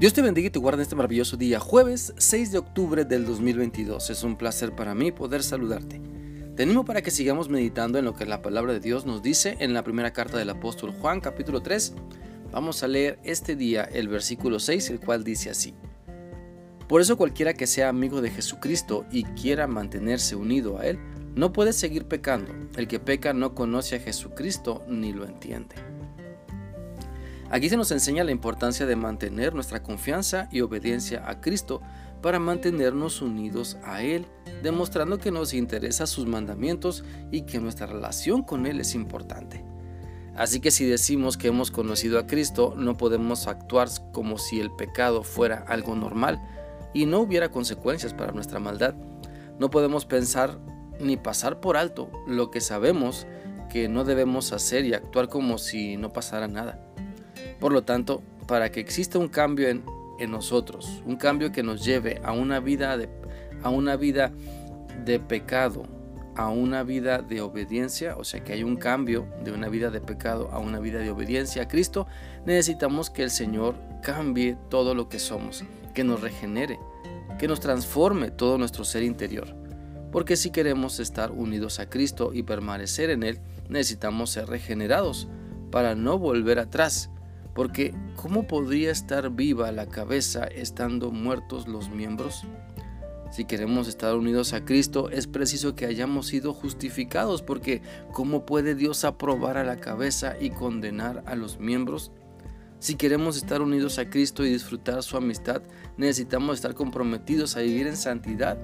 [0.00, 3.26] Dios te bendiga y te guarde en este maravilloso día, jueves 6 de octubre del
[3.26, 4.08] 2022.
[4.08, 6.00] Es un placer para mí poder saludarte.
[6.56, 9.58] Te animo para que sigamos meditando en lo que la palabra de Dios nos dice
[9.60, 11.92] en la primera carta del apóstol Juan, capítulo 3.
[12.50, 15.74] Vamos a leer este día el versículo 6, el cual dice así.
[16.88, 20.98] Por eso cualquiera que sea amigo de Jesucristo y quiera mantenerse unido a Él,
[21.34, 22.54] no puede seguir pecando.
[22.74, 25.89] El que peca no conoce a Jesucristo ni lo entiende.
[27.50, 31.82] Aquí se nos enseña la importancia de mantener nuestra confianza y obediencia a Cristo
[32.22, 34.26] para mantenernos unidos a Él,
[34.62, 39.64] demostrando que nos interesa sus mandamientos y que nuestra relación con Él es importante.
[40.36, 44.70] Así que si decimos que hemos conocido a Cristo, no podemos actuar como si el
[44.70, 46.40] pecado fuera algo normal
[46.94, 48.94] y no hubiera consecuencias para nuestra maldad.
[49.58, 50.60] No podemos pensar
[51.00, 53.26] ni pasar por alto lo que sabemos
[53.68, 56.89] que no debemos hacer y actuar como si no pasara nada.
[57.60, 59.84] Por lo tanto, para que exista un cambio en,
[60.28, 63.08] nosotros, un cambio que nos lleve a una vida de,
[63.62, 64.32] a una vida
[65.04, 65.84] de pecado,
[66.36, 70.00] a una vida de obediencia, o sea que hay un cambio de una vida de
[70.00, 72.06] pecado a una vida de obediencia a Cristo,
[72.44, 76.78] necesitamos que el Señor cambie todo lo que somos, que nos regenere,
[77.38, 79.54] que nos transforme todo nuestro ser interior.
[80.12, 85.28] Porque si queremos estar unidos a Cristo y permanecer en Él, necesitamos ser regenerados
[85.70, 87.10] para no volver atrás
[87.60, 92.46] porque ¿cómo podría estar viva la cabeza estando muertos los miembros?
[93.30, 98.74] Si queremos estar unidos a Cristo, es preciso que hayamos sido justificados, porque ¿cómo puede
[98.74, 102.12] Dios aprobar a la cabeza y condenar a los miembros?
[102.78, 105.60] Si queremos estar unidos a Cristo y disfrutar su amistad,
[105.98, 108.56] necesitamos estar comprometidos a vivir en santidad,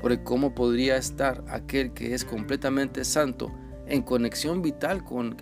[0.00, 3.50] porque ¿cómo podría estar aquel que es completamente santo
[3.88, 5.36] en conexión vital con,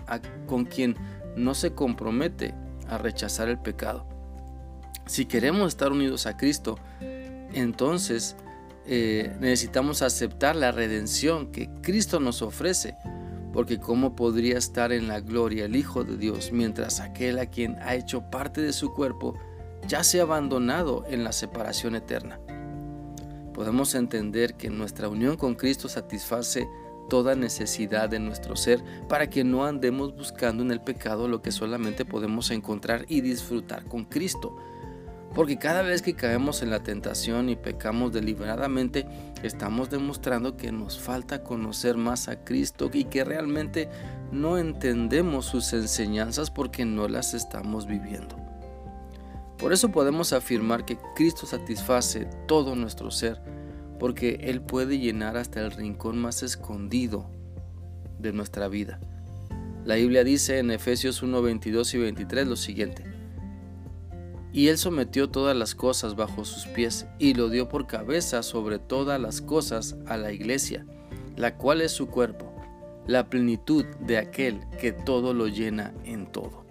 [0.47, 0.97] con quien
[1.37, 2.55] no se compromete
[2.89, 4.07] a rechazar el pecado.
[5.07, 6.79] Si queremos estar unidos a Cristo,
[7.53, 8.37] entonces
[8.87, 12.97] eh, necesitamos aceptar la redención que Cristo nos ofrece,
[13.53, 17.77] porque ¿cómo podría estar en la gloria el Hijo de Dios mientras aquel a quien
[17.83, 19.39] ha hecho parte de su cuerpo
[19.87, 22.41] ya se ha abandonado en la separación eterna?
[23.55, 26.67] Podemos entender que nuestra unión con Cristo satisface
[27.09, 31.53] toda necesidad de nuestro ser para que no andemos buscando en el pecado lo que
[31.53, 34.57] solamente podemos encontrar y disfrutar con Cristo.
[35.35, 39.05] Porque cada vez que caemos en la tentación y pecamos deliberadamente,
[39.43, 43.89] estamos demostrando que nos falta conocer más a Cristo y que realmente
[44.31, 48.37] no entendemos sus enseñanzas porque no las estamos viviendo.
[49.59, 53.41] Por eso podemos afirmar que Cristo satisface todo nuestro ser
[53.99, 57.31] porque Él puede llenar hasta el rincón más escondido
[58.19, 59.01] de nuestra vida.
[59.85, 63.05] La Biblia dice en Efesios 1, 22 y 23 lo siguiente.
[64.53, 68.79] Y Él sometió todas las cosas bajo sus pies y lo dio por cabeza sobre
[68.79, 70.87] todas las cosas a la iglesia,
[71.37, 72.55] la cual es su cuerpo,
[73.07, 76.65] la plenitud de aquel que todo lo llena en todo.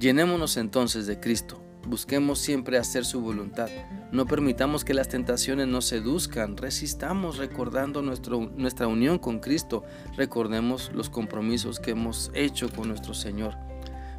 [0.00, 3.68] Llenémonos entonces de Cristo Busquemos siempre hacer su voluntad.
[4.10, 6.56] No permitamos que las tentaciones nos seduzcan.
[6.56, 9.84] Resistamos recordando nuestra unión con Cristo.
[10.16, 13.56] Recordemos los compromisos que hemos hecho con nuestro Señor.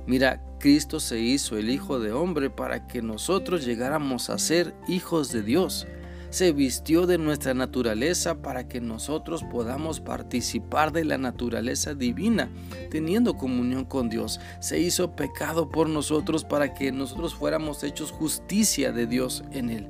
[0.06, 5.33] Mira, Cristo se hizo el Hijo de Hombre para que nosotros llegáramos a ser hijos
[5.33, 5.85] de Dios
[6.29, 12.49] se vistió de nuestra naturaleza para que nosotros podamos participar de la naturaleza divina,
[12.89, 14.39] teniendo comunión con Dios.
[14.59, 19.88] Se hizo pecado por nosotros para que nosotros fuéramos hechos justicia de Dios en Él.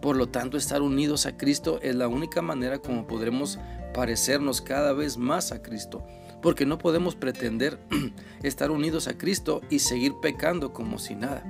[0.00, 3.58] Por lo tanto, estar unidos a Cristo es la única manera como podremos
[3.94, 6.04] parecernos cada vez más a Cristo,
[6.40, 7.78] porque no podemos pretender
[8.42, 11.44] estar unidos a Cristo y seguir pecando como si nada.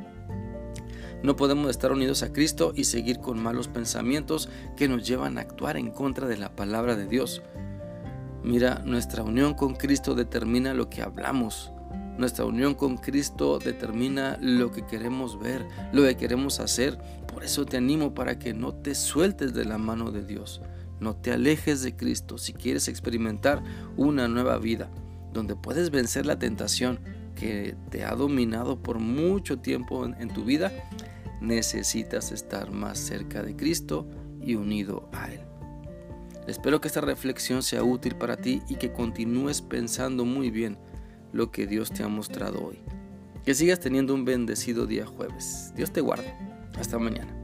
[1.23, 5.43] No podemos estar unidos a Cristo y seguir con malos pensamientos que nos llevan a
[5.43, 7.43] actuar en contra de la palabra de Dios.
[8.43, 11.71] Mira, nuestra unión con Cristo determina lo que hablamos.
[12.19, 16.99] Nuestra unión con Cristo determina lo que queremos ver, lo que queremos hacer.
[17.33, 20.61] Por eso te animo para que no te sueltes de la mano de Dios.
[20.99, 23.63] No te alejes de Cristo si quieres experimentar
[23.97, 24.91] una nueva vida,
[25.33, 27.01] donde puedes vencer la tentación
[27.35, 30.73] que te ha dominado por mucho tiempo en, tu vida
[31.43, 34.07] necesitas estar más cerca de Cristo
[34.41, 35.41] y unido a Él.
[36.47, 40.79] Espero que esta reflexión sea útil para ti y que continúes pensando muy bien
[41.33, 42.81] lo que Dios te ha mostrado hoy.
[43.45, 45.73] Que sigas teniendo un bendecido día jueves.
[45.77, 46.33] Dios te guarde.
[46.79, 47.39] Hasta mañana.